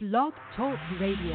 [0.00, 1.34] Blog Talk Radio.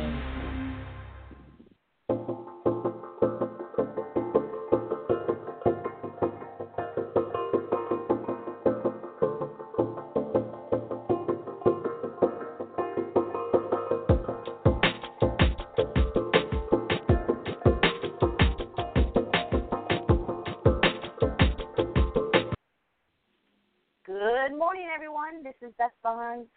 [24.06, 25.44] Good morning, everyone.
[25.44, 26.48] This is Beth Barnes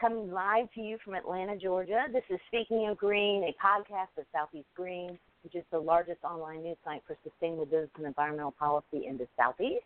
[0.00, 2.04] coming live to you from Atlanta, Georgia.
[2.12, 6.62] This is Speaking of Green, a podcast of Southeast Green, which is the largest online
[6.62, 9.84] news site for sustainable business and environmental policy in the Southeast.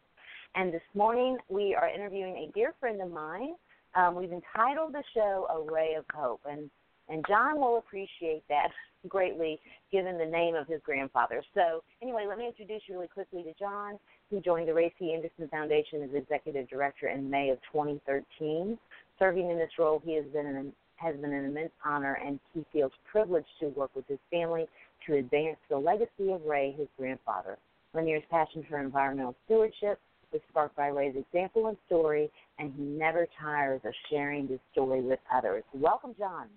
[0.56, 3.54] And this morning, we are interviewing a dear friend of mine.
[3.94, 6.70] Um, we've entitled the show "A Ray of Hope," and
[7.08, 8.70] and John will appreciate that
[9.08, 9.60] greatly,
[9.92, 11.42] given the name of his grandfather.
[11.54, 13.98] So, anyway, let me introduce you really quickly to John,
[14.28, 15.12] who joined the Ray C.
[15.14, 18.76] Anderson Foundation as executive director in May of 2013.
[19.20, 22.64] Serving in this role, he has been an has been an immense honor, and he
[22.72, 24.66] feels privileged to work with his family
[25.06, 27.56] to advance the legacy of Ray, his grandfather.
[27.94, 29.98] Lanier's passion for environmental stewardship
[30.32, 35.00] was sparked by Ray's example and story, and he never tires of sharing this story
[35.00, 35.64] with others.
[35.74, 36.48] Welcome, John.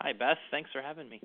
[0.00, 0.38] Hi, Beth.
[0.50, 1.20] Thanks for having me.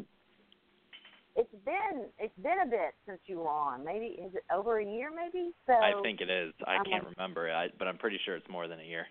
[1.35, 3.85] It's been it's been a bit since you were on.
[3.85, 5.09] Maybe is it over a year?
[5.16, 5.51] Maybe.
[5.66, 6.53] So I think it is.
[6.67, 9.05] I um, can't remember, I, but I'm pretty sure it's more than a year.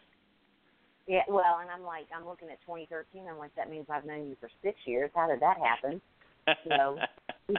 [1.07, 1.23] Yeah.
[1.29, 3.27] Well, and I'm like I'm looking at 2013.
[3.29, 5.11] I'm like that means I've known you for six years.
[5.15, 6.01] How did that happen?
[6.69, 6.97] So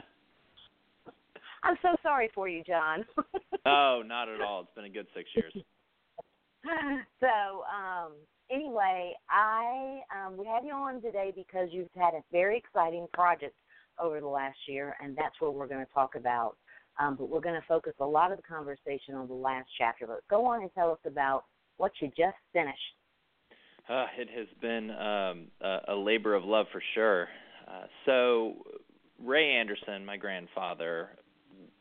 [1.64, 3.04] I'm so sorry for you, John.
[3.66, 4.62] oh, not at all.
[4.62, 5.52] It's been a good six years.
[7.20, 8.12] so um
[8.52, 13.54] anyway, I um, we have you on today because you've had a very exciting project
[13.98, 16.56] over the last year, and that's what we're going to talk about.
[17.00, 20.06] Um, but we're going to focus a lot of the conversation on the last chapter.
[20.06, 21.44] But go on and tell us about
[21.78, 22.78] what you just finished.
[23.88, 27.28] Uh, it has been um, a, a labor of love for sure.
[27.66, 28.54] Uh, so,
[29.22, 31.10] Ray Anderson, my grandfather,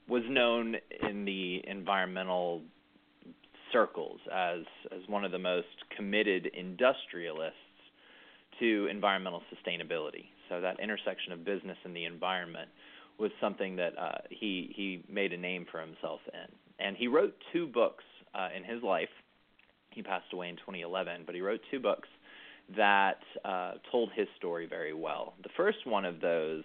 [0.07, 0.75] was known
[1.07, 2.62] in the environmental
[3.72, 7.56] circles as as one of the most committed industrialists
[8.59, 10.25] to environmental sustainability.
[10.50, 12.69] So that intersection of business and the environment
[13.18, 16.85] was something that uh, he he made a name for himself in.
[16.85, 18.03] And he wrote two books
[18.35, 19.09] uh, in his life.
[19.91, 22.07] He passed away in 2011, but he wrote two books
[22.75, 25.34] that uh, told his story very well.
[25.44, 26.63] The first one of those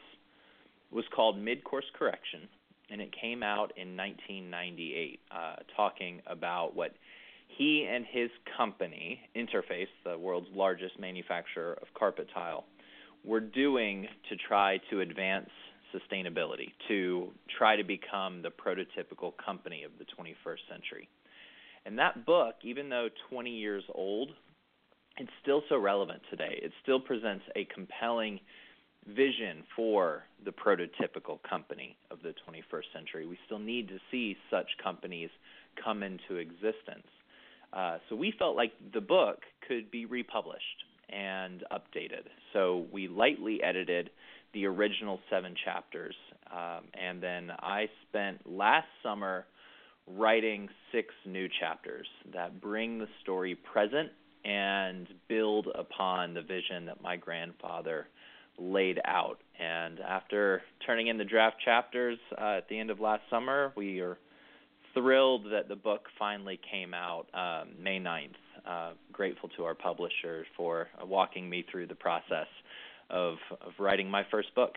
[0.90, 2.48] was called Mid Course Correction,
[2.90, 6.92] and it came out in 1998, uh, talking about what
[7.48, 12.64] he and his company, Interface, the world's largest manufacturer of carpet tile,
[13.24, 15.50] were doing to try to advance
[15.94, 21.08] sustainability, to try to become the prototypical company of the 21st century.
[21.86, 24.30] And that book, even though 20 years old,
[25.18, 26.58] it's still so relevant today.
[26.60, 28.40] It still presents a compelling
[29.06, 33.26] vision for the prototypical company of the 21st century.
[33.26, 35.30] We still need to see such companies
[35.82, 37.06] come into existence.
[37.72, 42.26] Uh, so we felt like the book could be republished and updated.
[42.52, 44.10] So we lightly edited
[44.54, 46.14] the original seven chapters,
[46.50, 49.44] um, and then I spent last summer
[50.06, 54.10] writing six new chapters that bring the story present
[54.44, 58.06] and build upon the vision that my grandfather
[58.58, 59.38] laid out.
[59.58, 64.00] And after turning in the draft chapters uh, at the end of last summer, we
[64.00, 64.18] are
[64.94, 68.30] thrilled that the book finally came out um, May 9th.
[68.66, 72.48] Uh, grateful to our publisher for walking me through the process
[73.10, 74.74] of, of writing my first book.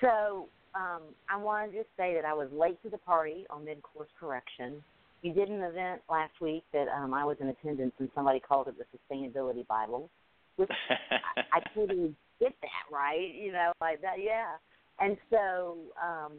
[0.00, 3.64] So um, I want to just say that I was late to the party on
[3.64, 4.82] mid course correction.
[5.22, 8.68] You did an event last week that um, I was in attendance, and somebody called
[8.68, 10.10] it the Sustainability Bible
[10.56, 13.32] which I, I totally get that, right?
[13.34, 14.56] You know, like that, yeah.
[15.00, 16.32] And so um,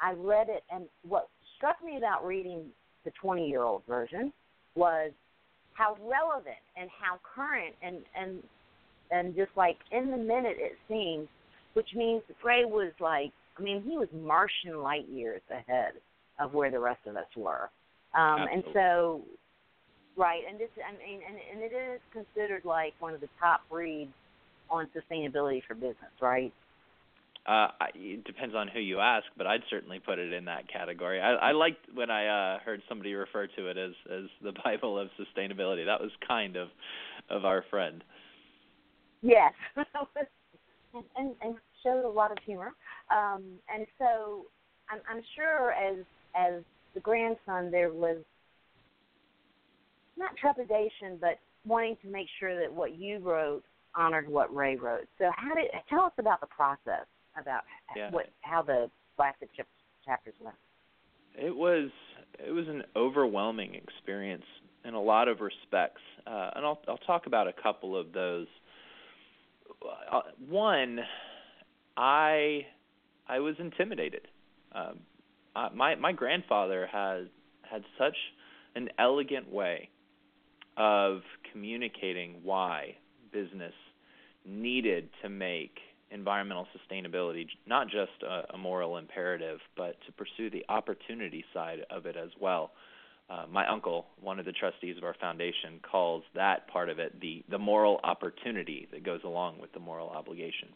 [0.00, 2.64] I read it, and what struck me about reading
[3.04, 4.32] the 20 year old version
[4.74, 5.10] was
[5.74, 8.42] how relevant and how current and and
[9.10, 11.28] and just like in the minute it seems,
[11.74, 15.94] which means Ray was like, I mean, he was Martian light years ahead
[16.40, 17.70] of where the rest of us were.
[18.14, 19.22] Um, and so
[20.16, 23.62] Right, and this, I mean, and, and it is considered like one of the top
[23.70, 24.12] reads
[24.70, 26.52] on sustainability for business, right?
[27.46, 31.20] Uh, it depends on who you ask, but I'd certainly put it in that category.
[31.20, 34.98] I, I liked when I uh, heard somebody refer to it as as the Bible
[34.98, 35.86] of sustainability.
[35.86, 36.68] That was kind of
[37.30, 38.04] of our friend.
[39.22, 39.52] Yes,
[40.94, 42.72] and and showed a lot of humor.
[43.10, 43.42] Um,
[43.72, 44.46] and so
[44.90, 46.62] I'm, I'm sure as as
[46.94, 48.18] the grandson, there was
[50.16, 53.62] not trepidation, but wanting to make sure that what you wrote
[53.94, 55.06] honored what Ray wrote.
[55.18, 57.06] So how did tell us about the process
[57.40, 57.62] about
[57.96, 58.10] yeah.
[58.10, 59.48] what how the classic
[60.04, 60.56] chapters went.
[61.34, 61.90] It was
[62.38, 64.44] it was an overwhelming experience
[64.84, 68.46] in a lot of respects, uh, and I'll I'll talk about a couple of those.
[70.10, 71.00] Uh, one,
[71.96, 72.66] I
[73.28, 74.28] I was intimidated.
[74.74, 75.00] Um,
[75.54, 77.28] uh, my my grandfather had
[77.62, 78.16] had such
[78.74, 79.88] an elegant way
[80.76, 81.20] of
[81.52, 82.96] communicating why
[83.32, 83.74] business
[84.46, 85.78] needed to make
[86.10, 92.06] environmental sustainability not just a, a moral imperative, but to pursue the opportunity side of
[92.06, 92.72] it as well.
[93.30, 97.18] Uh, my uncle, one of the trustees of our foundation, calls that part of it
[97.20, 100.68] the the moral opportunity that goes along with the moral obligation.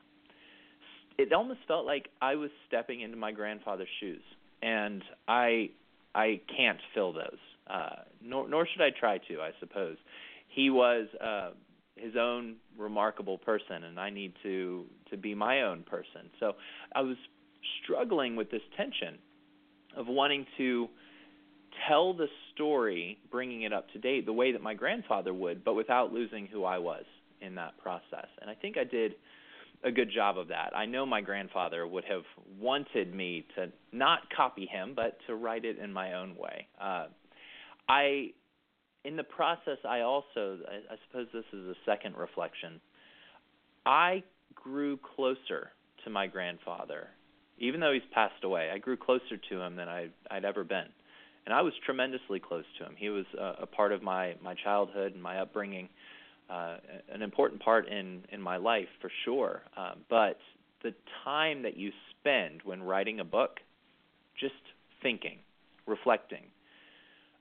[1.18, 4.22] It almost felt like I was stepping into my grandfather's shoes,
[4.62, 5.70] and I
[6.14, 7.38] I can't fill those.
[7.68, 9.40] Uh, nor nor should I try to.
[9.40, 9.96] I suppose
[10.48, 11.50] he was uh,
[11.96, 16.30] his own remarkable person and I need to to be my own person.
[16.38, 16.52] So
[16.94, 17.16] I was
[17.82, 19.18] struggling with this tension
[19.96, 20.88] of wanting to
[21.88, 25.74] tell the story, bringing it up to date the way that my grandfather would, but
[25.74, 27.04] without losing who I was
[27.40, 28.28] in that process.
[28.40, 29.14] And I think I did
[29.86, 30.72] a good job of that.
[30.76, 32.24] I know my grandfather would have
[32.58, 36.66] wanted me to not copy him, but to write it in my own way.
[36.80, 37.06] Uh,
[37.88, 38.30] I
[39.04, 42.80] in the process, I also, I, I suppose this is a second reflection.
[43.86, 44.24] I
[44.56, 45.70] grew closer
[46.04, 47.06] to my grandfather,
[47.58, 48.68] even though he's passed away.
[48.74, 50.88] I grew closer to him than I, I'd ever been,
[51.46, 52.94] and I was tremendously close to him.
[52.98, 55.88] He was a, a part of my my childhood and my upbringing, uh,
[56.48, 59.62] an important part in in my life for sure.
[59.76, 60.38] Uh, but
[60.82, 60.94] the
[61.24, 63.58] time that you spend when writing a book,
[64.38, 64.54] just
[65.02, 65.38] thinking,
[65.86, 66.44] reflecting,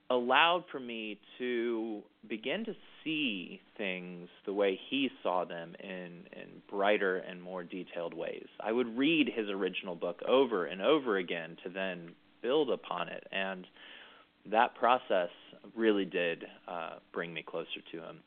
[0.10, 2.74] allowed for me to begin to
[3.04, 8.48] see things the way he saw them in in brighter and more detailed ways.
[8.60, 12.12] I would read his original book over and over again to then
[12.42, 13.66] build upon it and
[14.52, 15.30] that process
[15.76, 18.20] really did uh, bring me closer to him.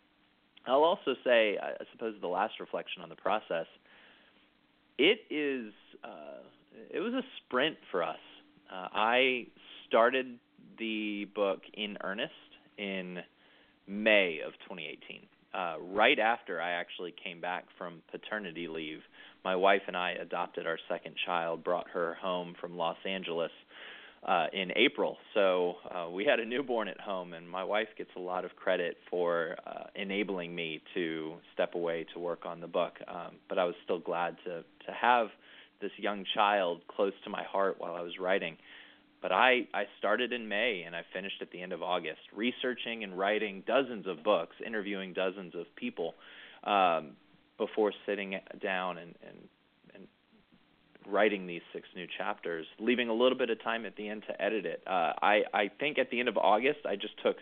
[0.68, 3.66] I'll also say, I suppose, the last reflection on the process.
[4.98, 5.72] It is,
[6.04, 6.42] uh,
[6.90, 8.18] it was a sprint for us.
[8.70, 9.46] Uh, I
[9.88, 10.38] started
[10.78, 12.32] the book in earnest
[12.76, 13.18] in
[13.86, 15.22] May of 2018.
[15.54, 19.00] Uh, right after I actually came back from paternity leave,
[19.44, 23.50] my wife and I adopted our second child, brought her home from Los Angeles
[24.26, 25.16] uh, in April.
[25.34, 28.56] So uh, we had a newborn at home, and my wife gets a lot of
[28.56, 32.94] credit for uh, enabling me to step away to work on the book.
[33.06, 35.28] Um, but I was still glad to to have
[35.80, 38.56] this young child close to my heart while I was writing.
[39.20, 43.02] But I, I started in May and I finished at the end of August, researching
[43.02, 46.14] and writing dozens of books, interviewing dozens of people
[46.64, 47.16] um,
[47.56, 49.48] before sitting down and, and, and
[51.08, 54.42] writing these six new chapters, leaving a little bit of time at the end to
[54.42, 54.82] edit it.
[54.86, 57.36] Uh, I, I think at the end of August, I just took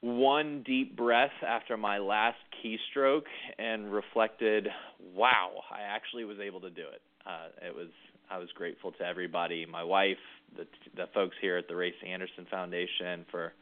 [0.00, 3.22] one deep breath after my last keystroke
[3.58, 4.68] and reflected,
[5.14, 7.02] wow, I actually was able to do it.
[7.26, 7.88] Uh, it was
[8.30, 10.16] I was grateful to everybody, my wife,
[10.56, 10.66] the
[10.96, 12.08] the folks here at the Ray C.
[12.08, 13.52] Anderson Foundation for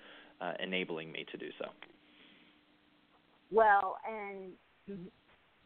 [0.41, 1.67] uh, enabling me to do so.
[3.51, 4.53] Well, and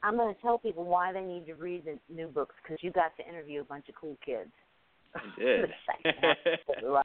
[0.05, 2.93] I'm going to tell people why they need to read the new books because you
[2.93, 4.51] got to interview a bunch of cool kids.
[5.17, 5.71] I did.
[6.85, 7.05] right.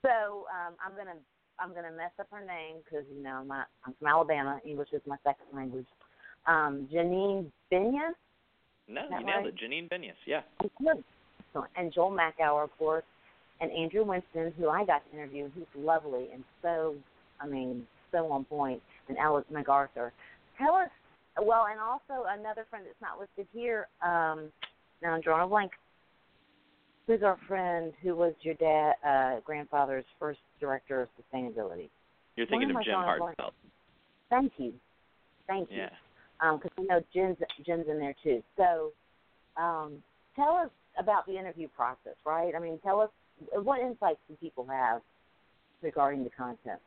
[0.00, 1.18] So um, I'm gonna
[1.60, 4.60] I'm gonna mess up her name because you know I'm not, I'm from Alabama.
[4.64, 5.86] English is my second language.
[6.46, 8.14] Um, Janine Benyus.
[8.88, 9.54] No, you nailed it.
[9.56, 10.14] Janine Benyus.
[10.26, 10.40] Yeah.
[11.76, 13.04] And Joel Makower, of course,
[13.60, 15.50] and Andrew Winston, who I got to interview.
[15.54, 16.94] He's lovely and so,
[17.40, 18.80] I mean, so on point.
[19.08, 20.12] And Alex MacArthur.
[20.58, 20.88] Tell us,
[21.40, 23.88] well, and also another friend that's not listed here.
[24.02, 24.50] Um,
[25.02, 25.72] now I'm drawing a blank.
[27.06, 31.88] Who's our friend who was your dad, uh, grandfather's first director of sustainability?
[32.36, 33.52] You're thinking of Jim Hartzfeld.
[34.30, 34.72] Thank you,
[35.46, 35.78] thank you.
[35.78, 35.88] Yeah.
[36.40, 37.36] Because um, I know Jen's
[37.66, 38.42] Jen's in there too.
[38.56, 38.92] So,
[39.60, 40.02] um,
[40.34, 42.52] tell us about the interview process, right?
[42.54, 43.10] I mean, tell us
[43.62, 45.02] what insights do people have
[45.82, 46.80] regarding the content?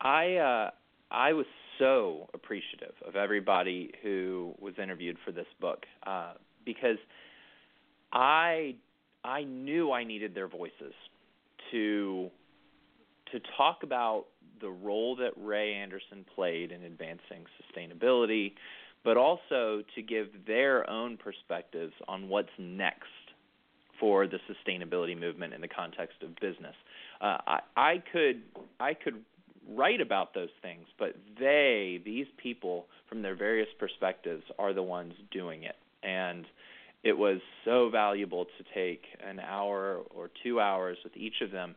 [0.00, 0.70] I uh,
[1.10, 1.46] I was
[1.80, 6.34] so appreciative of everybody who was interviewed for this book uh,
[6.64, 6.98] because
[8.12, 8.76] I
[9.24, 10.94] I knew I needed their voices
[11.72, 12.30] to
[13.32, 14.26] to talk about
[14.60, 18.52] the role that Ray Anderson played in advancing sustainability,
[19.04, 23.06] but also to give their own perspectives on what's next
[23.98, 26.74] for the sustainability movement in the context of business.
[27.20, 28.42] Uh, I, I could
[28.78, 29.24] I could
[29.68, 35.14] write about those things, but they, these people, from their various perspectives, are the ones
[35.30, 35.76] doing it.
[36.02, 36.46] And
[37.02, 41.74] it was so valuable to take an hour or two hours with each of them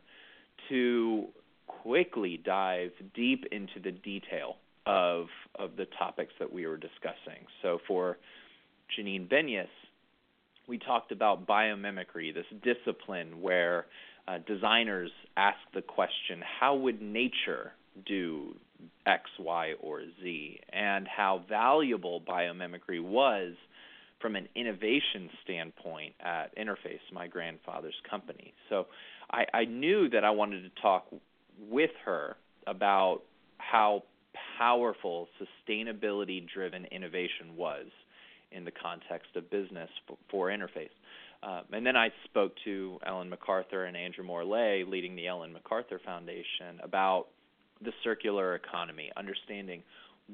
[0.68, 1.26] to
[1.66, 5.26] quickly dive deep into the detail of
[5.58, 7.46] of the topics that we were discussing.
[7.62, 8.18] So for
[8.96, 9.66] Janine Benyus,
[10.68, 13.86] we talked about biomimicry, this discipline where
[14.26, 17.72] uh, designers ask the question, how would nature
[18.06, 18.54] do
[19.06, 23.54] X, Y, or Z, and how valuable biomimicry was
[24.20, 28.54] from an innovation standpoint at Interface, my grandfather's company.
[28.70, 28.86] So
[29.30, 31.06] I, I knew that I wanted to talk
[31.70, 33.20] with her about
[33.58, 34.02] how
[34.58, 37.86] powerful sustainability driven innovation was
[38.50, 40.88] in the context of business for, for Interface.
[41.44, 46.00] Uh, and then I spoke to Ellen MacArthur and Andrew Morlet, leading the Ellen MacArthur
[46.04, 47.26] Foundation, about
[47.82, 49.82] the circular economy, understanding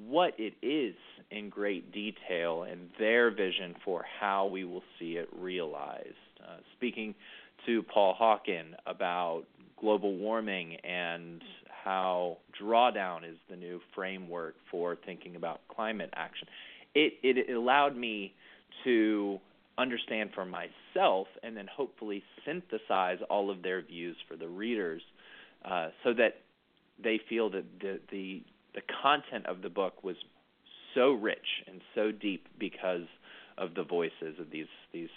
[0.07, 0.95] what it is
[1.31, 6.15] in great detail and their vision for how we will see it realized.
[6.41, 7.15] Uh, speaking
[7.67, 9.45] to Paul Hawken about
[9.81, 11.43] global warming and
[11.85, 16.47] how drawdown is the new framework for thinking about climate action.
[16.95, 18.35] It, it, allowed me
[18.85, 19.39] to
[19.81, 25.03] understand for myself and then hopefully synthesize all of their views for the readers
[25.65, 26.43] uh, so that
[27.03, 28.43] they feel that the, the
[28.75, 30.17] the content of the book was
[30.95, 33.07] so rich and so deep because
[33.59, 35.09] of the voices of these these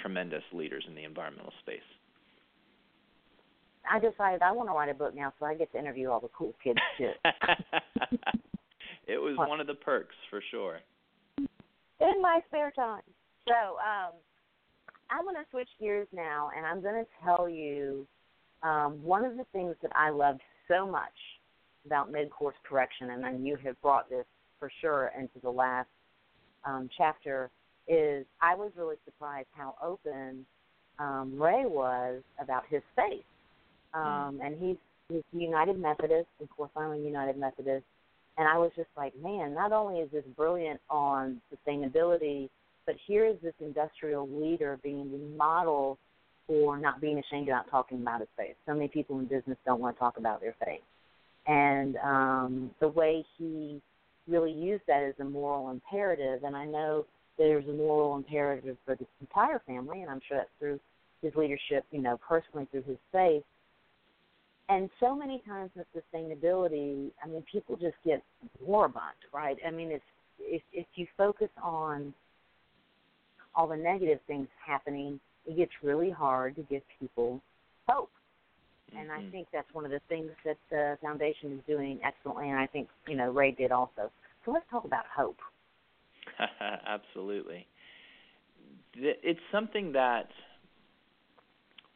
[0.00, 1.80] tremendous leaders in the environmental space.
[3.90, 6.20] I decided I want to write a book now, so I get to interview all
[6.20, 7.10] the cool kids too.
[9.06, 10.78] it was one of the perks for sure.
[11.38, 13.02] In my spare time.
[13.48, 14.12] So um,
[15.10, 18.06] I'm going to switch gears now, and I'm going to tell you
[18.62, 21.08] um, one of the things that I loved so much
[21.86, 24.26] about mid-course correction, and then you have brought this
[24.58, 25.88] for sure into the last
[26.64, 27.50] um, chapter,
[27.86, 30.44] is I was really surprised how open
[30.98, 33.24] um, Ray was about his faith.
[33.94, 34.76] Um, and he's,
[35.08, 37.84] he's United Methodist, of course I'm a United Methodist.
[38.36, 42.50] And I was just like, man, not only is this brilliant on sustainability,
[42.88, 45.98] but here is this industrial leader being the model
[46.46, 48.56] for not being ashamed about talking about his faith.
[48.64, 50.80] So many people in business don't want to talk about their faith
[51.46, 53.82] and um, the way he
[54.26, 56.44] really used that as a moral imperative.
[56.44, 57.04] And I know
[57.36, 60.80] there's a moral imperative for the entire family, and I'm sure that's through
[61.20, 63.42] his leadership, you know, personally through his faith.
[64.70, 68.22] And so many times with sustainability, I mean, people just get
[68.66, 69.58] moribund, right?
[69.66, 70.04] I mean, it's
[70.40, 72.14] if if you focus on
[73.58, 77.42] all the negative things happening, it gets really hard to give people
[77.88, 78.10] hope.
[78.96, 79.30] And I mm-hmm.
[79.30, 82.88] think that's one of the things that the foundation is doing excellently, and I think
[83.06, 84.10] you know Ray did also.
[84.44, 85.36] So let's talk about hope.
[86.86, 87.66] Absolutely,
[88.94, 90.28] it's something that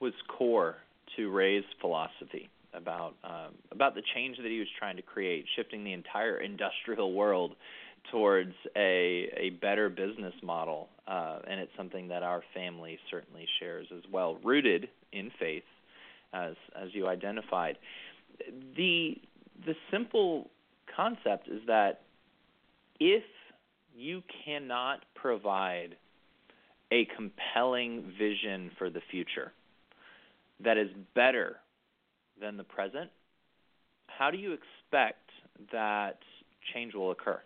[0.00, 0.76] was core
[1.16, 5.84] to Ray's philosophy about um, about the change that he was trying to create, shifting
[5.84, 7.54] the entire industrial world
[8.10, 13.86] towards a a better business model, uh, and it's something that our family certainly shares
[13.96, 15.64] as well, rooted in faith
[16.32, 17.78] as as you identified.
[18.76, 19.16] The
[19.64, 20.50] the simple
[20.94, 22.00] concept is that
[22.98, 23.24] if
[23.94, 25.96] you cannot provide
[26.90, 29.52] a compelling vision for the future
[30.62, 31.56] that is better
[32.40, 33.10] than the present,
[34.06, 35.30] how do you expect
[35.72, 36.18] that
[36.74, 37.40] change will occur?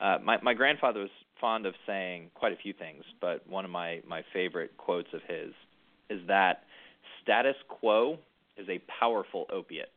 [0.00, 3.70] Uh, my, my grandfather was fond of saying quite a few things, but one of
[3.70, 5.52] my, my favorite quotes of his
[6.10, 6.64] is that
[7.22, 8.18] status quo
[8.56, 9.90] is a powerful opiate.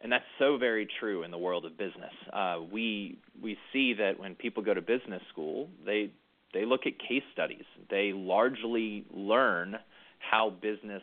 [0.00, 2.12] And that's so very true in the world of business.
[2.32, 6.12] Uh, we we see that when people go to business school, they
[6.54, 7.64] they look at case studies.
[7.90, 9.76] They largely learn
[10.18, 11.02] how business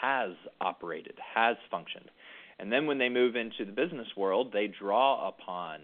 [0.00, 2.10] has operated, has functioned.
[2.58, 5.80] And then when they move into the business world, they draw upon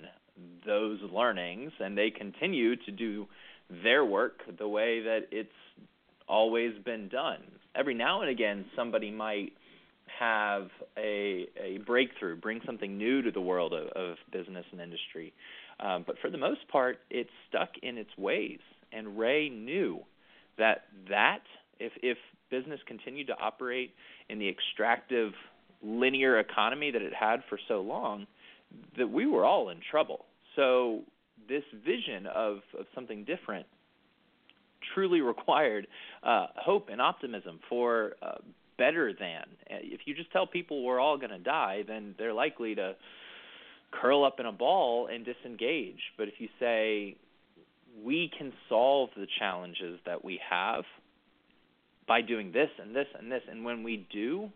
[0.67, 3.27] those learnings and they continue to do
[3.83, 5.49] their work the way that it's
[6.29, 7.41] always been done.
[7.75, 9.53] Every now and again, somebody might
[10.19, 15.33] have a a breakthrough, bring something new to the world of, of business and industry.
[15.81, 18.61] Um, but for the most part, it's stuck in its ways.
[18.93, 20.01] And Ray knew
[20.59, 21.43] that that
[21.79, 22.19] if if
[22.51, 23.93] business continued to operate
[24.29, 25.33] in the extractive
[25.83, 28.27] linear economy that it had for so long,
[28.97, 30.26] that we were all in trouble.
[30.57, 31.03] So
[31.49, 33.67] this vision of, of something different
[34.95, 35.87] truly required
[36.23, 38.39] uh, hope and optimism for uh,
[38.79, 39.45] better than.
[39.69, 42.95] If you just tell people we're all going to die, then they're likely to
[43.91, 46.01] curl up in a ball and disengage.
[46.19, 47.17] But if you say,
[48.05, 50.85] we can solve the challenges that we have
[52.07, 54.51] by doing this and this and this, and when we do,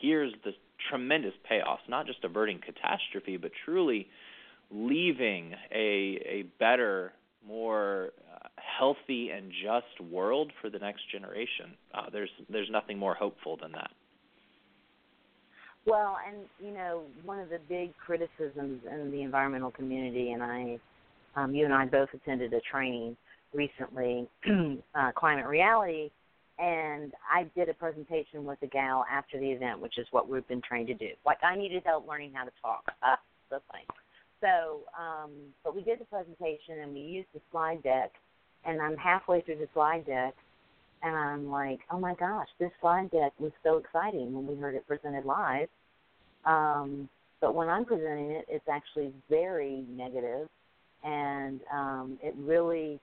[0.00, 0.52] here's the
[0.90, 4.06] tremendous payoffs, not just averting catastrophe, but truly
[4.70, 7.12] leaving a, a better,
[7.46, 11.74] more uh, healthy and just world for the next generation.
[11.92, 13.90] Uh, there's there's nothing more hopeful than that.
[15.86, 20.78] Well, and you know, one of the big criticisms in the environmental community, and I,
[21.36, 23.16] um, you and I both attended a training
[23.52, 24.26] recently,
[24.94, 26.10] uh, climate reality,
[26.58, 30.46] and I did a presentation with a gal after the event, which is what we've
[30.48, 31.10] been trained to do.
[31.26, 32.84] Like I needed help learning how to talk.
[33.50, 33.84] so funny.
[34.44, 35.30] So, um,
[35.64, 38.12] but we did the presentation and we used the slide deck,
[38.66, 40.34] and I'm halfway through the slide deck,
[41.02, 44.74] and I'm like, oh my gosh, this slide deck was so exciting when we heard
[44.74, 45.68] it presented live.
[46.44, 47.08] Um,
[47.40, 50.48] but when I'm presenting it, it's actually very negative,
[51.02, 53.00] and um, it really,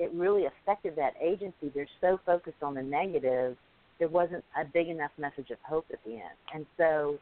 [0.00, 1.70] it really affected that agency.
[1.72, 3.56] They're so focused on the negative,
[4.00, 6.36] there wasn't a big enough message of hope at the end.
[6.52, 7.18] And so,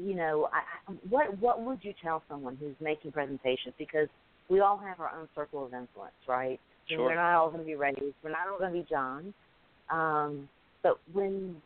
[0.00, 3.74] you know, I, what what would you tell someone who's making presentations?
[3.78, 4.08] Because
[4.48, 6.58] we all have our own circle of influence, right?
[6.88, 7.04] Sure.
[7.04, 7.96] We're not all going to be Rays.
[8.22, 9.32] We're not all going to be John.
[9.90, 10.48] Um,
[10.82, 11.56] but when,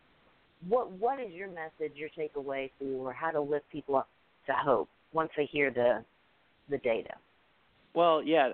[0.68, 4.08] what what is your message, your takeaway for how to lift people up
[4.46, 6.04] to hope once they hear the
[6.70, 7.14] the data?
[7.94, 8.48] Well, yeah,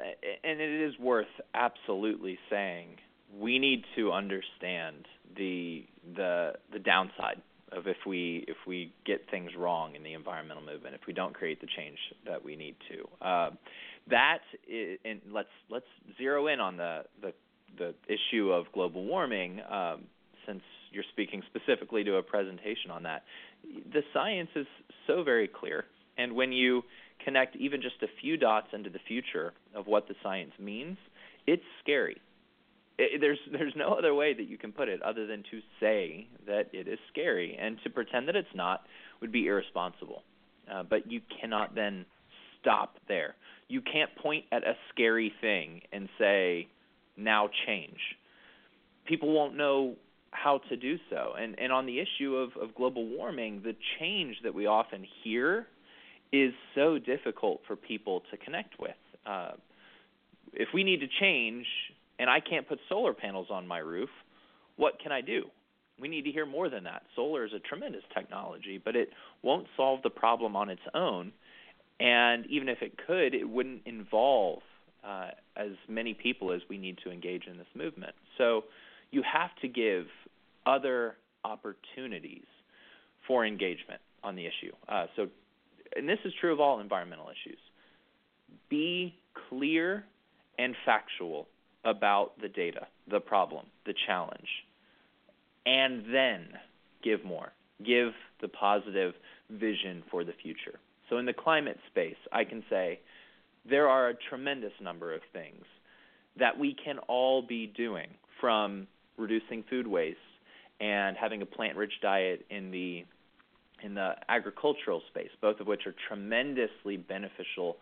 [0.45, 2.89] and it is worth absolutely saying
[3.39, 5.07] we need to understand
[5.37, 7.41] the the the downside
[7.73, 11.35] of if we if we get things wrong in the environmental movement, if we don't
[11.35, 13.27] create the change that we need to.
[13.27, 13.51] Uh,
[14.09, 15.87] that is, and let's let's
[16.19, 17.33] zero in on the the,
[17.79, 20.05] the issue of global warming, um,
[20.47, 20.63] since
[20.93, 23.25] you're speaking specifically to a presentation on that.
[23.93, 24.67] The science is
[25.07, 25.85] so very clear,
[26.19, 26.83] and when you
[27.25, 30.97] connect even just a few dots into the future of what the science means,
[31.47, 32.21] it's scary.
[33.01, 36.29] It, there's there's no other way that you can put it other than to say
[36.47, 38.83] that it is scary, and to pretend that it's not
[39.21, 40.23] would be irresponsible.
[40.71, 42.05] Uh, but you cannot then
[42.61, 43.35] stop there
[43.71, 46.67] you can't point at a scary thing and say,
[47.17, 47.99] now change.
[49.07, 49.95] People won't know
[50.33, 51.33] how to do so.
[51.39, 55.67] And and on the issue of, of global warming, the change that we often hear
[56.33, 58.91] is so difficult for people to connect with.
[59.25, 59.53] Uh,
[60.53, 61.67] if we need to change
[62.21, 64.11] and I can't put solar panels on my roof,
[64.77, 65.45] what can I do?
[65.99, 67.03] We need to hear more than that.
[67.17, 69.09] Solar is a tremendous technology, but it
[69.43, 71.33] won't solve the problem on its own.
[71.99, 74.61] And even if it could, it wouldn't involve
[75.03, 78.15] uh, as many people as we need to engage in this movement.
[78.37, 78.65] So
[79.11, 80.05] you have to give
[80.67, 82.45] other opportunities
[83.27, 84.73] for engagement on the issue.
[84.89, 85.27] Uh, so,
[85.97, 87.59] and this is true of all environmental issues.
[88.69, 89.15] Be
[89.49, 90.05] clear
[90.59, 91.47] and factual
[91.85, 94.49] about the data, the problem, the challenge,
[95.67, 96.49] and then
[97.03, 97.53] give more.
[97.85, 99.15] Give the positive
[99.51, 100.79] vision for the future.
[101.09, 103.01] So in the climate space, I can say
[103.69, 105.65] there are a tremendous number of things
[106.39, 108.09] that we can all be doing
[108.41, 110.19] from reducing food waste
[110.81, 113.05] and having a plant-rich diet in the
[113.83, 117.79] in the agricultural space, both of which are tremendously beneficial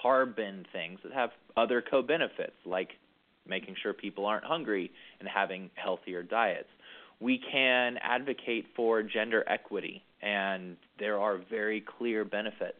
[0.00, 2.90] carbon things that have other co-benefits like
[3.46, 6.68] making sure people aren't hungry and having healthier diets.
[7.20, 12.78] We can advocate for gender equity and there are very clear benefits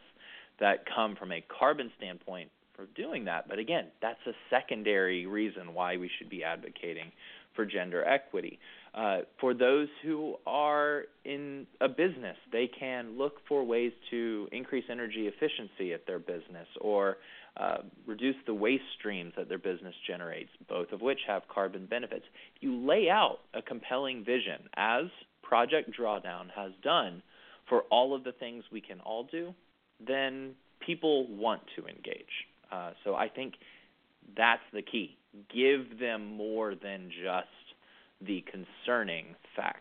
[0.61, 3.48] that come from a carbon standpoint for doing that.
[3.48, 7.11] But again, that's a secondary reason why we should be advocating
[7.55, 8.59] for gender equity.
[8.94, 14.85] Uh, for those who are in a business, they can look for ways to increase
[14.90, 17.16] energy efficiency at their business or
[17.56, 22.24] uh, reduce the waste streams that their business generates, both of which have carbon benefits.
[22.56, 25.04] If you lay out a compelling vision, as
[25.42, 27.22] Project Drawdown has done,
[27.68, 29.54] for all of the things we can all do,
[30.04, 32.24] then people want to engage.
[32.70, 33.54] Uh, so I think
[34.36, 35.16] that's the key.
[35.54, 37.48] Give them more than just
[38.26, 39.78] the concerning facts.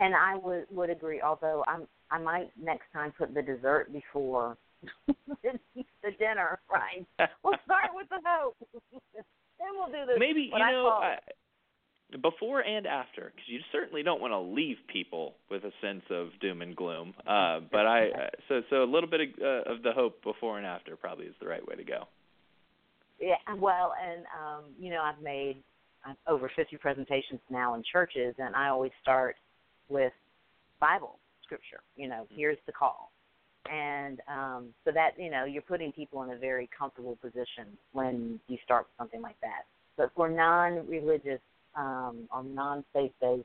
[0.00, 1.20] And I would would agree.
[1.20, 4.58] Although I'm I might next time put the dessert before
[5.06, 6.60] the dinner.
[6.70, 7.06] Right.
[7.42, 8.56] we'll start with the hope.
[9.14, 10.16] then we'll do this.
[10.18, 10.88] Maybe you know.
[10.88, 11.16] I,
[12.20, 16.28] before and after, because you certainly don't want to leave people with a sense of
[16.42, 17.14] doom and gloom.
[17.20, 20.58] Uh, but I, uh, so so a little bit of, uh, of the hope before
[20.58, 22.04] and after probably is the right way to go.
[23.18, 25.62] Yeah, well, and um, you know, I've made
[26.06, 29.36] uh, over 50 presentations now in churches, and I always start
[29.88, 30.12] with
[30.78, 31.18] Bible
[31.52, 31.82] scripture.
[31.96, 33.10] You know, here's the call,
[33.70, 38.40] and um, so that you know you're putting people in a very comfortable position when
[38.48, 39.64] you start something like that.
[39.96, 41.40] But for non-religious
[41.76, 43.44] um, or non-faith-based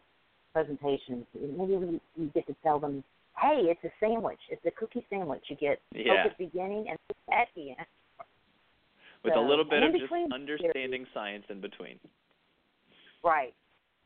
[0.53, 3.03] presentations, maybe we, we get to tell them,
[3.37, 4.39] "Hey, it's a sandwich.
[4.49, 5.43] It's a cookie sandwich.
[5.49, 6.25] You get yeah.
[6.25, 6.97] at the beginning and
[7.31, 7.87] at the end."
[9.23, 11.99] With so, a little bit of just understanding science in between.
[13.23, 13.53] Right.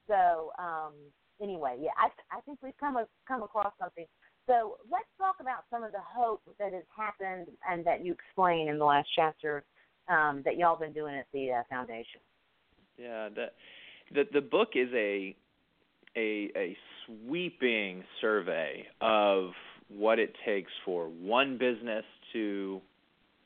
[0.08, 0.94] So um,
[1.42, 4.06] anyway, yeah, I I think we've come a, come across something.
[4.48, 8.68] So let's talk about some of the hope that has happened and that you explain
[8.68, 9.64] in the last chapter
[10.08, 12.22] um, that y'all been doing at the uh, foundation.
[12.98, 13.48] Yeah, the
[14.14, 15.36] the the book is a
[16.16, 19.52] a a sweeping survey of
[19.90, 22.82] what it takes for one business to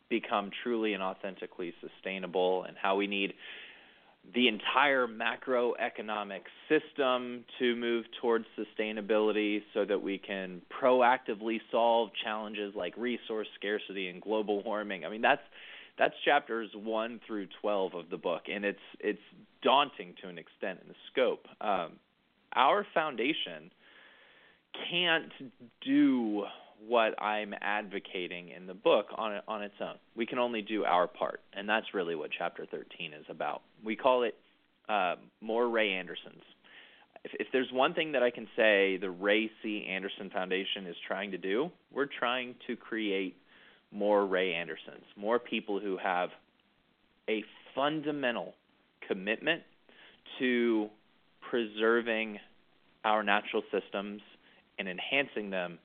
[0.10, 3.34] become truly and authentically sustainable and how we need
[4.34, 12.74] the entire macroeconomic system to move towards sustainability so that we can proactively solve challenges
[12.76, 15.06] like resource scarcity and global warming.
[15.06, 15.42] I mean that's
[15.98, 19.22] that's chapters 1 through 12 of the book and it's it's
[19.62, 21.48] daunting to an extent in the scope.
[21.62, 21.94] Um,
[22.54, 23.72] our foundation
[24.90, 25.32] can't
[25.82, 26.46] do
[26.88, 29.95] what I'm advocating in the book on on its own.
[30.15, 33.62] We can only do our part, and that's really what chapter 13 is about.
[33.84, 34.36] We call it
[34.88, 36.41] uh, more Ray Andersons.
[37.24, 39.86] If, if there's one thing that I can say the Ray C.
[39.89, 43.36] Anderson Foundation is trying to do, we're trying to create
[43.91, 46.30] more Ray Andersons, more people who have
[47.30, 47.43] a
[47.74, 48.54] fundamental
[49.08, 49.63] commitment
[50.39, 50.89] to
[51.50, 52.39] preserving
[53.04, 54.21] our natural systems
[54.78, 55.80] and enhancing them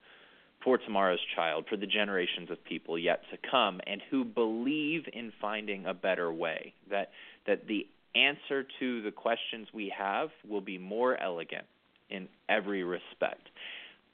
[0.63, 5.33] for tomorrow's child, for the generations of people yet to come, and who believe in
[5.41, 6.75] finding a better way.
[6.91, 7.11] That
[7.47, 11.65] that the answer to the questions we have will be more elegant
[12.09, 13.49] in every respect.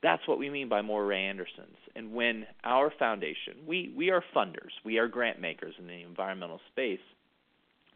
[0.03, 1.77] That's what we mean by more Ray Andersons.
[1.97, 6.61] And when our foundation, we, we are funders, we are grant makers in the environmental
[6.71, 7.01] space,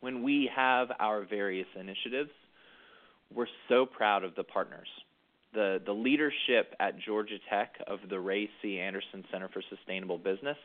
[0.00, 2.30] when we have our various initiatives,
[3.32, 4.88] we're so proud of the partners
[5.52, 8.78] the the leadership at Georgia Tech of the Ray C.
[8.78, 10.56] Anderson Center for Sustainable Business,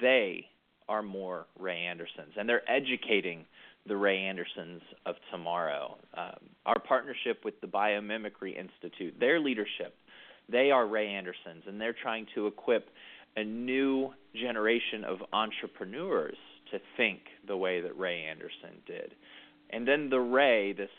[0.00, 0.46] they
[0.88, 3.44] are more Ray Andersons, and they're educating
[3.86, 5.96] the Ray Andersons of tomorrow.
[6.16, 9.94] Um, our partnership with the Biomimicry Institute, their leadership,
[10.48, 12.88] they are Ray Andersons, and they're trying to equip
[13.36, 16.36] a new generation of entrepreneurs
[16.70, 19.14] to think the way that Ray Anderson did.
[19.70, 20.90] And then the Ray, this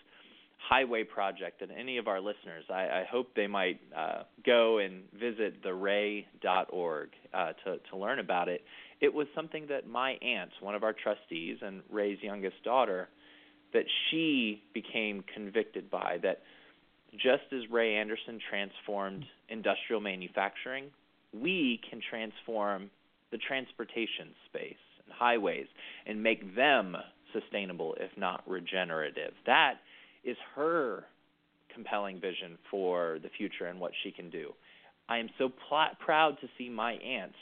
[0.57, 5.03] highway project and any of our listeners, I, I hope they might uh, go and
[5.13, 8.61] visit theray.org uh, to, to learn about it.
[8.99, 13.07] It was something that my aunt, one of our trustees and Ray's youngest daughter,
[13.73, 16.41] that she became convicted by that
[17.13, 20.85] just as Ray Anderson transformed industrial manufacturing,
[21.33, 22.89] we can transform
[23.31, 25.67] the transportation space and highways
[26.05, 26.95] and make them
[27.33, 29.33] sustainable if not regenerative.
[29.45, 29.75] That
[30.27, 31.05] is her
[31.73, 34.53] compelling vision for the future and what she can do.
[35.09, 37.33] I am so pl- proud to see my aunt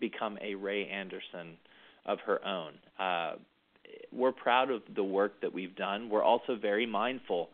[0.00, 1.56] become a Ray Anderson
[2.04, 2.72] of her own.
[2.98, 3.36] Uh,
[4.10, 6.10] we're proud of the work that we've done.
[6.10, 7.50] We're also very mindful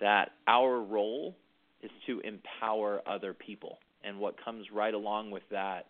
[0.00, 1.34] that our role
[1.82, 3.78] is to empower other people.
[4.04, 5.86] And what comes right along with that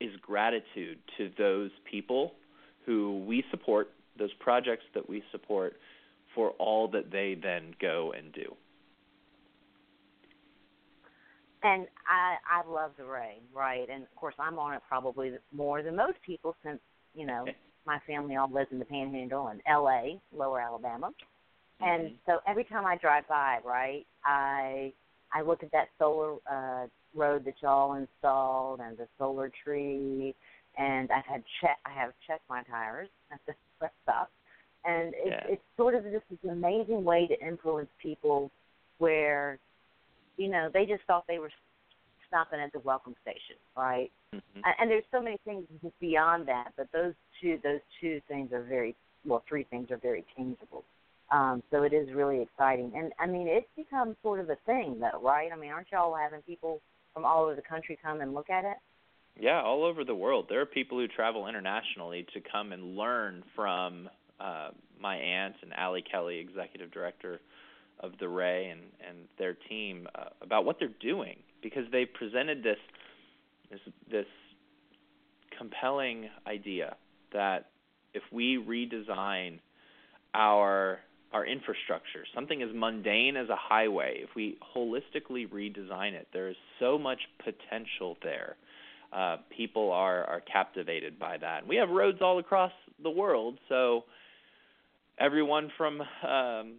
[0.00, 2.32] is gratitude to those people
[2.86, 5.74] who we support, those projects that we support,
[6.38, 8.54] for all that they then go and do.
[11.64, 13.88] And I I love the Ray, right?
[13.92, 16.78] And of course I'm on it probably more than most people since
[17.12, 17.44] you know
[17.84, 21.10] my family all lives in the Panhandle and L.A., Lower Alabama,
[21.80, 22.14] and mm-hmm.
[22.24, 24.92] so every time I drive by, right, I
[25.34, 30.36] I look at that solar uh, road that y'all installed and the solar tree,
[30.76, 34.30] and I've had check I have checked my tires at the rest stop,
[34.84, 35.52] and it's yeah.
[35.52, 38.50] it's sort of just this amazing way to influence people
[38.98, 39.58] where
[40.36, 41.50] you know they just thought they were
[42.26, 44.60] stopping at the welcome station right mm-hmm.
[44.78, 45.64] and there's so many things
[46.00, 48.94] beyond that but those two those two things are very
[49.26, 50.84] well three things are very tangible
[51.30, 54.98] um so it is really exciting and i mean it's become sort of a thing
[55.00, 56.80] though right i mean aren't y'all having people
[57.14, 58.76] from all over the country come and look at it
[59.40, 60.46] yeah, all over the world.
[60.48, 64.08] There are people who travel internationally to come and learn from
[64.40, 64.70] uh,
[65.00, 67.40] my aunt and Allie Kelly, executive director
[68.00, 72.62] of the Ray, and and their team uh, about what they're doing because they presented
[72.62, 72.78] this
[73.70, 74.26] this this
[75.56, 76.96] compelling idea
[77.32, 77.70] that
[78.14, 79.58] if we redesign
[80.34, 81.00] our
[81.32, 86.56] our infrastructure, something as mundane as a highway, if we holistically redesign it, there is
[86.80, 88.56] so much potential there.
[89.12, 91.60] Uh, people are are captivated by that.
[91.60, 92.72] And we have roads all across
[93.02, 94.04] the world, so
[95.20, 96.76] everyone from um,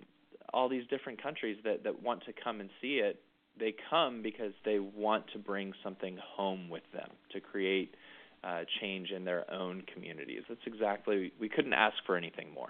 [0.53, 3.21] all these different countries that that want to come and see it,
[3.59, 7.95] they come because they want to bring something home with them to create
[8.43, 10.43] uh, change in their own communities.
[10.47, 12.69] That's exactly we couldn't ask for anything more.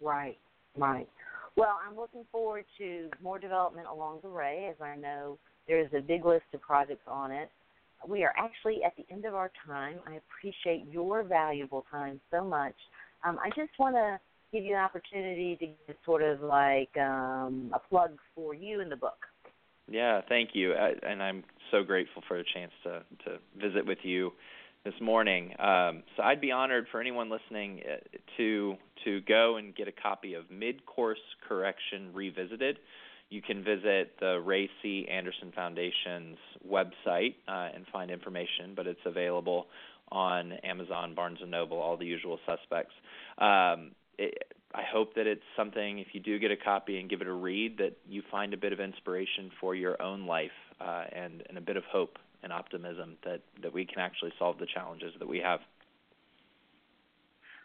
[0.00, 0.38] Right,
[0.76, 1.08] right.
[1.56, 6.00] Well, I'm looking forward to more development along the way, as I know there's a
[6.00, 7.48] big list of projects on it.
[8.06, 9.98] We are actually at the end of our time.
[10.06, 12.74] I appreciate your valuable time so much.
[13.24, 14.18] Um, I just want to
[14.52, 18.96] give you an opportunity to sort of like um, a plug for you in the
[18.96, 19.26] book.
[19.90, 23.98] Yeah, thank you, I, and I'm so grateful for the chance to to visit with
[24.02, 24.32] you
[24.84, 25.54] this morning.
[25.58, 27.96] Um, so I'd be honored for anyone listening uh,
[28.36, 32.78] to to go and get a copy of Mid Course Correction Revisited.
[33.30, 35.08] You can visit the Ray C.
[35.10, 39.66] Anderson Foundation's website uh, and find information, but it's available
[40.10, 42.94] on Amazon, Barnes and Noble, all the usual suspects.
[43.38, 47.20] Um, it, I hope that it's something, if you do get a copy and give
[47.20, 51.04] it a read, that you find a bit of inspiration for your own life uh,
[51.12, 54.66] and, and a bit of hope and optimism that, that we can actually solve the
[54.66, 55.60] challenges that we have.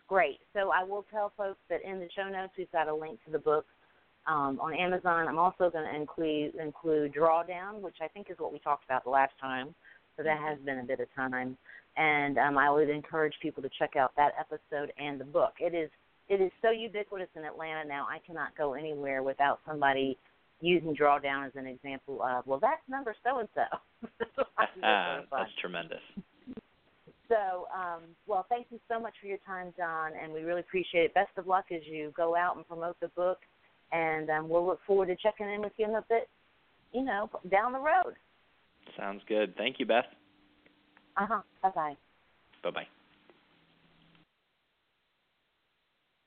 [0.08, 0.40] Great.
[0.54, 3.32] So I will tell folks that in the show notes we've got a link to
[3.32, 3.66] the book
[4.28, 5.28] um, on Amazon.
[5.28, 9.04] I'm also going to include include Drawdown, which I think is what we talked about
[9.04, 9.74] the last time.
[10.18, 11.58] So that has been a bit of time,
[12.00, 15.54] and um, I would encourage people to check out that episode and the book.
[15.60, 15.90] It is
[16.30, 18.08] it is so ubiquitous in Atlanta now.
[18.10, 20.18] I cannot go anywhere without somebody
[20.62, 23.64] using drawdown as an example of, well, that's number so and so.
[25.32, 26.02] That's tremendous.
[27.28, 31.06] So, um, well, thank you so much for your time, John, and we really appreciate
[31.06, 31.14] it.
[31.14, 33.40] Best of luck as you go out and promote the book,
[33.92, 36.30] and um, we'll look forward to checking in with you in a bit,
[36.94, 38.14] you know, down the road.
[38.98, 39.56] Sounds good.
[39.58, 40.06] Thank you, Beth.
[41.20, 41.42] Uh huh.
[41.62, 41.98] Bye bye.
[42.64, 42.88] Bye bye.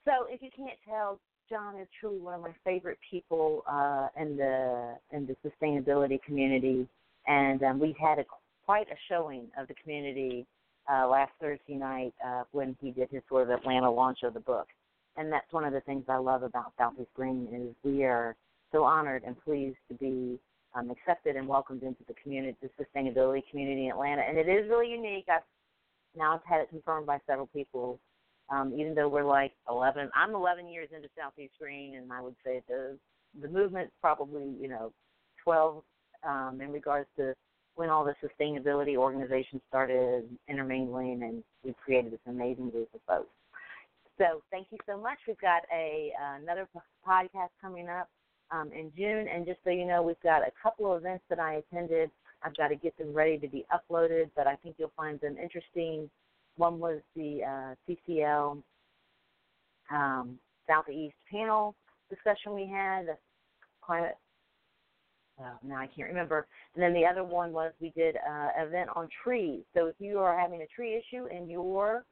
[0.05, 4.37] So, if you can't tell, John is truly one of my favorite people uh, in
[4.37, 6.87] the in the sustainability community,
[7.27, 8.25] and um, we've had a
[8.65, 10.45] quite a showing of the community
[10.91, 14.39] uh, last Thursday night uh, when he did his sort of Atlanta launch of the
[14.39, 14.67] book.
[15.15, 18.35] And that's one of the things I love about Southeast Green is we are
[18.71, 20.39] so honored and pleased to be
[20.75, 24.23] um, accepted and welcomed into the community, the sustainability community in Atlanta.
[24.27, 25.25] And it is really unique.
[25.29, 25.41] I've
[26.15, 27.99] now I've had it confirmed by several people
[28.49, 32.35] um, even though we're like 11, I'm 11 years into Southeast Green, and I would
[32.45, 32.97] say the
[33.41, 34.91] the movement's probably you know
[35.43, 35.83] 12
[36.27, 37.33] um, in regards to
[37.75, 43.31] when all the sustainability organizations started intermingling, and we created this amazing group of folks.
[44.19, 45.17] So thank you so much.
[45.27, 46.67] We've got a uh, another
[47.07, 48.09] podcast coming up
[48.53, 51.39] um, in June, and just so you know, we've got a couple of events that
[51.39, 52.11] I attended.
[52.43, 55.37] I've got to get them ready to be uploaded, but I think you'll find them
[55.41, 56.09] interesting
[56.57, 58.61] one was the uh, CCL
[59.91, 60.37] um,
[60.67, 61.75] Southeast panel
[62.09, 63.05] discussion we had,
[63.81, 64.17] climate.
[65.39, 66.45] Uh, now I can't remember.
[66.75, 69.61] And then the other one was we did uh, an event on trees.
[69.73, 72.05] So if you are having a tree issue in your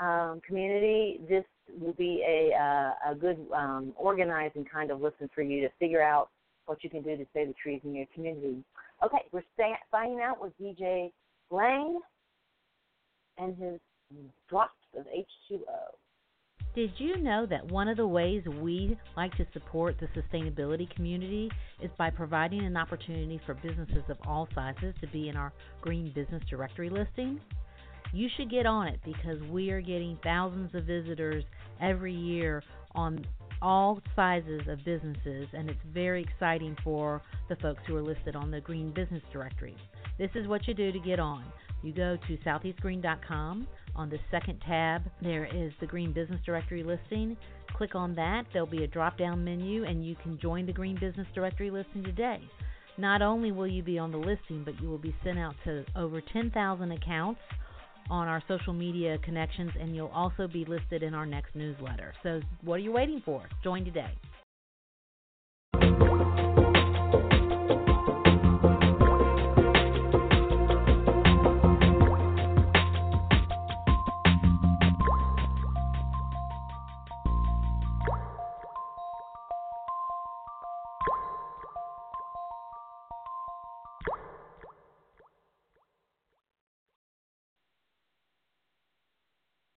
[0.00, 1.44] um, community, this
[1.80, 6.02] will be a uh, a good um, organizing kind of listen for you to figure
[6.02, 6.30] out
[6.66, 8.64] what you can do to save the trees in your community.
[9.04, 9.42] Okay, we're
[9.90, 11.12] signing out with DJ
[11.50, 12.00] Lang
[13.38, 13.80] and his
[14.48, 15.60] drops of H2O.
[16.74, 21.48] Did you know that one of the ways we like to support the sustainability community
[21.80, 26.10] is by providing an opportunity for businesses of all sizes to be in our Green
[26.12, 27.40] Business Directory listing?
[28.14, 31.42] You should get on it because we are getting thousands of visitors
[31.80, 32.62] every year
[32.94, 33.26] on
[33.60, 38.52] all sizes of businesses, and it's very exciting for the folks who are listed on
[38.52, 39.74] the Green Business Directory.
[40.16, 41.44] This is what you do to get on.
[41.82, 43.66] You go to southeastgreen.com.
[43.96, 47.36] On the second tab, there is the Green Business Directory listing.
[47.76, 48.44] Click on that.
[48.52, 52.04] There'll be a drop down menu, and you can join the Green Business Directory listing
[52.04, 52.40] today.
[52.96, 55.84] Not only will you be on the listing, but you will be sent out to
[55.96, 57.40] over 10,000 accounts
[58.10, 62.14] on our social media connections, and you'll also be listed in our next newsletter.
[62.22, 63.42] So, what are you waiting for?
[63.62, 64.12] Join today.